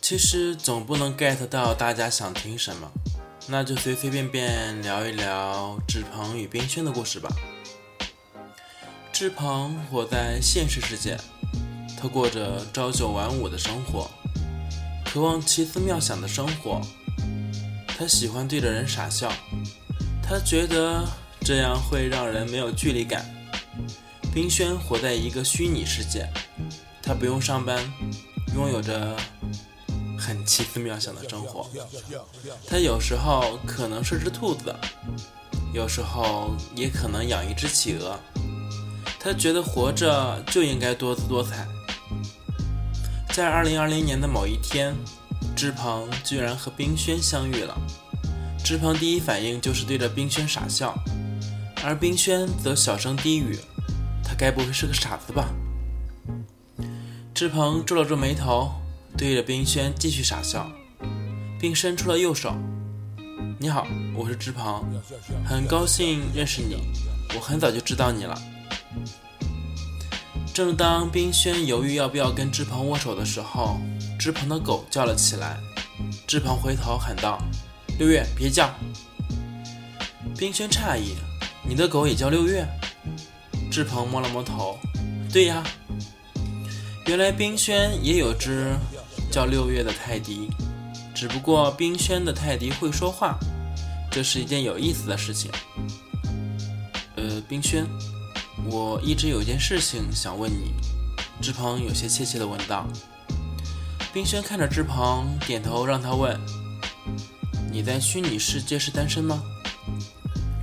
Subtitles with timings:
[0.00, 2.90] 其实总不能 get 到大家想听什么，
[3.48, 7.28] 那就随随便便聊一聊志鹏与冰轩的故事吧。
[9.12, 11.16] 志鹏活在现实世界，
[11.98, 14.10] 他过着朝九晚五的生活，
[15.04, 16.80] 渴望奇思妙想的生活。
[17.86, 19.32] 他喜欢对着人傻笑，
[20.22, 21.02] 他觉得
[21.40, 23.24] 这样会让人没有距离感。
[24.34, 26.28] 冰轩活在一个虚拟世界，
[27.02, 27.82] 他不用上班，
[28.54, 29.16] 拥有着
[30.18, 31.68] 很奇思妙想的生活。
[32.66, 34.74] 他有时候可能是只兔子，
[35.72, 38.18] 有时候也可能养一只企鹅。
[39.18, 41.66] 他觉得活着就应该多姿多彩。
[43.34, 44.94] 在二零二零年的某一天，
[45.54, 47.76] 志鹏居然和冰轩相遇了。
[48.64, 50.94] 志鹏第一反应就是对着冰轩傻笑，
[51.84, 53.58] 而冰轩则小声低语。
[54.24, 55.48] 他该不会是个傻子吧？
[57.34, 58.72] 志鹏皱了皱眉头，
[59.16, 60.70] 对着冰轩继续傻笑，
[61.58, 62.54] 并伸出了右手
[63.58, 64.84] ：“你好，我是志鹏，
[65.42, 66.76] 很高兴认识你。
[67.34, 68.38] 我很早就知道你了。”
[70.52, 73.80] 正当冰轩犹豫要不要跟志鹏握手的时候，
[74.18, 75.58] 志鹏的狗叫了起来。
[76.26, 77.42] 志鹏回头喊道
[77.98, 78.70] ：“六月，别叫！”
[80.36, 81.14] 冰轩诧异
[81.66, 82.68] ：“你的狗也叫六月？”
[83.72, 84.78] 志鹏摸了摸头，
[85.32, 85.64] 对呀，
[87.06, 88.74] 原来冰轩也有只
[89.30, 90.48] 叫六月的泰迪，
[91.14, 93.38] 只不过冰轩的泰迪会说话，
[94.10, 95.50] 这是一件有意思的事情。
[97.16, 97.86] 呃，冰轩，
[98.64, 100.72] 我一直有件事情想问你。
[101.40, 102.86] 志鹏有些怯怯地问道。
[104.12, 106.38] 冰轩看着志鹏，点头让他问
[107.70, 109.42] ：“你在虚拟世界是单身吗？”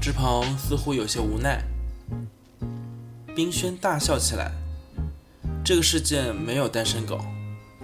[0.00, 1.62] 志鹏似乎有些无奈。
[3.34, 4.52] 冰轩大笑起来。
[5.64, 7.20] 这个世界没有单身狗，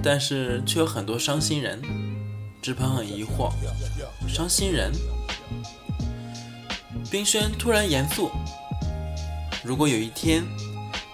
[0.03, 1.81] 但是却有很多伤心人。
[2.61, 3.53] 志鹏很疑惑，
[4.29, 4.93] 伤心人？
[7.11, 8.31] 冰轩突然严肃。
[9.63, 10.45] 如果有一天，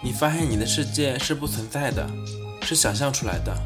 [0.03, 2.09] 你发现你的世界是不存在的，
[2.62, 3.56] 是想象出来的，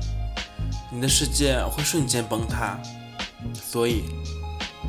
[0.92, 2.78] 你的世界会瞬间崩塌。
[3.54, 4.04] 所以，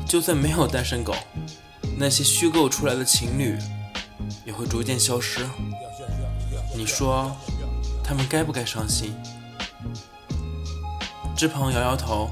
[0.07, 1.15] 就算没有单身狗，
[1.97, 3.57] 那些虚构出来的情侣。
[4.45, 5.45] 也会逐渐消失。
[6.75, 7.35] 你说，
[8.03, 9.13] 他们该不该伤心？
[11.39, 12.29] 志鹏摇摇头，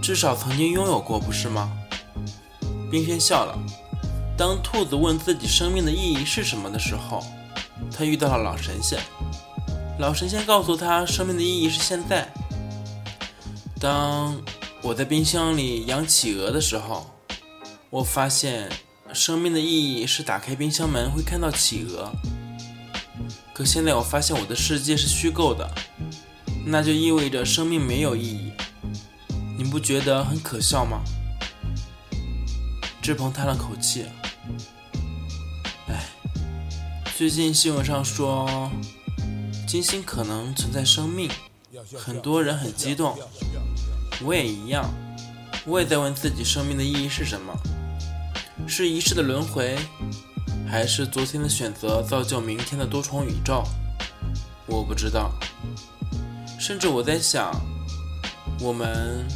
[0.00, 1.72] 至少曾经拥有过，不是吗？
[2.88, 3.58] 冰轩笑了。
[4.38, 7.20] 当兔子问自己生命的意义是什么的时候，
[7.90, 9.00] 他遇到了老神仙。
[9.98, 12.32] 老神仙告诉他，生命的意义是现在。
[13.80, 14.40] 当
[14.82, 17.10] 我在冰箱里养企鹅的时候，
[17.90, 18.70] 我发现。
[19.12, 22.12] 生命的意义是打开冰箱门会看到企鹅，
[23.54, 25.68] 可现在我发现我的世界是虚构的，
[26.68, 28.50] 那就意味着生命没有意义。
[29.56, 31.00] 你不觉得很可笑吗？
[33.00, 34.06] 志鹏叹了口气，
[35.86, 36.04] 唉，
[37.16, 38.68] 最近新闻上说
[39.64, 41.30] 金星可能存在生命，
[41.96, 43.16] 很多人很激动，
[44.24, 44.92] 我也一样，
[45.64, 47.56] 我也在问自己生命的意义是什么。
[48.66, 49.78] 是一世的轮回，
[50.68, 53.62] 还是昨天的选择造就明天的多重宇宙？
[54.66, 55.32] 我不知道。
[56.58, 57.52] 甚至我在想，
[58.60, 59.26] 我们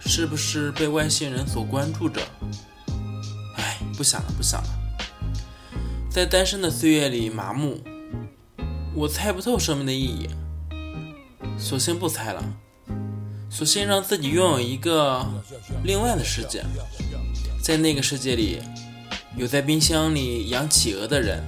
[0.00, 2.20] 是不是被外星人所关注着？
[3.56, 4.68] 哎，不想了，不想了。
[6.10, 7.78] 在单身的岁月里麻木，
[8.94, 10.28] 我猜不透生命的意义，
[11.58, 12.42] 索性不猜了，
[13.50, 15.26] 索性让自己拥有一个
[15.84, 16.64] 另外的世界。
[17.62, 18.60] 在那个世界里，
[19.36, 21.42] 有在冰箱里养企鹅的人，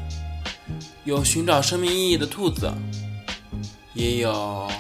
[1.05, 2.71] 有寻找生命意义的兔子，
[3.99, 4.71] 也有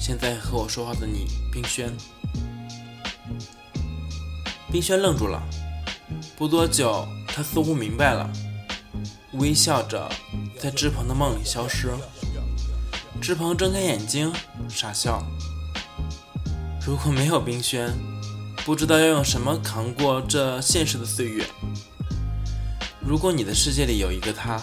[0.00, 1.96] 现在和我说话的你，冰轩。
[4.72, 5.40] 冰轩愣住了，
[6.36, 8.28] 不多久，他似乎明白了，
[9.34, 10.10] 微笑着
[10.58, 11.92] 在志鹏的梦里消失。
[13.20, 14.32] 志鹏睁开眼睛，
[14.68, 15.24] 傻笑。
[16.84, 17.88] 如果没有冰轩。
[18.62, 21.46] 不知道要用什么扛过这现实的岁月。
[23.00, 24.60] 如果你的世界里有一个他，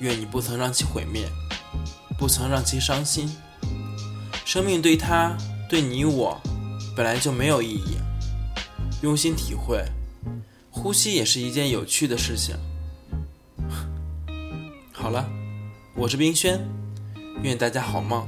[0.00, 1.30] 愿你不曾让其毁灭，
[2.18, 3.30] 不曾让其伤心。
[4.44, 5.36] 生命对他，
[5.68, 6.40] 对你我，
[6.96, 7.98] 本来就没有意义。
[9.02, 9.84] 用心体会，
[10.70, 12.56] 呼吸也是一件有趣的事情。
[14.92, 15.28] 好了，
[15.94, 16.58] 我是冰轩，
[17.42, 18.26] 愿大家好梦。